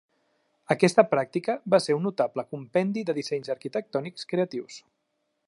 Aquesta 0.75 1.03
pràctica 1.11 1.55
va 1.73 1.81
ser 1.87 1.97
un 1.99 2.07
notable 2.07 2.47
compendi 2.55 3.05
de 3.11 3.17
dissenys 3.19 3.53
arquitectònics 3.57 4.27
creatius. 4.35 4.83